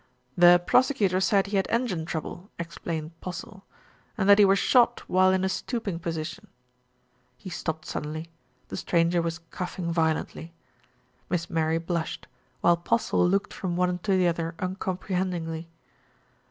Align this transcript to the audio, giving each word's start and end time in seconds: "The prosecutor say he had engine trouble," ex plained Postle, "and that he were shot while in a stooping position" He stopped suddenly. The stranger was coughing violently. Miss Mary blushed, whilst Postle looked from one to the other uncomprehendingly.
"The 0.35 0.57
prosecutor 0.65 1.19
say 1.21 1.43
he 1.45 1.57
had 1.57 1.67
engine 1.69 2.07
trouble," 2.07 2.49
ex 2.57 2.75
plained 2.79 3.11
Postle, 3.21 3.63
"and 4.17 4.27
that 4.27 4.39
he 4.39 4.45
were 4.45 4.55
shot 4.55 5.01
while 5.07 5.29
in 5.31 5.43
a 5.43 5.47
stooping 5.47 5.99
position" 5.99 6.47
He 7.43 7.51
stopped 7.51 7.85
suddenly. 7.85 8.31
The 8.69 8.77
stranger 8.77 9.21
was 9.21 9.41
coughing 9.51 9.91
violently. 9.93 10.55
Miss 11.29 11.51
Mary 11.51 11.77
blushed, 11.77 12.25
whilst 12.63 12.83
Postle 12.83 13.29
looked 13.29 13.53
from 13.53 13.75
one 13.75 13.99
to 13.99 14.17
the 14.17 14.27
other 14.27 14.55
uncomprehendingly. 14.57 15.69